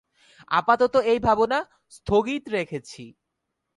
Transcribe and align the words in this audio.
আপাতত 0.51 0.93
এই 1.11 1.19
ভাবনা 1.19 1.59
স্থগিত 1.91 2.43
রেখেছি। 2.49 3.03